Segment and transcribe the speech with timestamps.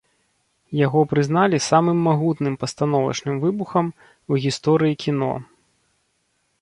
[0.85, 3.87] Яго прызналі самым магутным пастановачным выбухам
[4.33, 5.33] у гісторыі кіно.